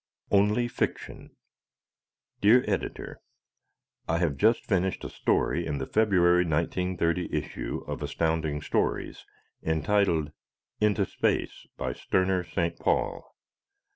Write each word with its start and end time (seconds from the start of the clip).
Only 0.31 0.67
Fiction! 0.67 1.35
Dear 2.39 2.65
Editor: 2.67 3.21
I 4.07 4.17
have 4.17 4.35
just 4.35 4.65
finished 4.65 5.03
a 5.03 5.11
story 5.11 5.63
in 5.67 5.77
the 5.77 5.85
February, 5.85 6.43
1930, 6.43 7.29
issue 7.31 7.83
of 7.85 8.01
Astounding 8.01 8.61
Stories 8.63 9.27
entitled 9.61 10.31
"Into 10.79 11.05
Space," 11.05 11.67
by 11.77 11.93
Sterner 11.93 12.43
St. 12.43 12.79
Paul. 12.79 13.31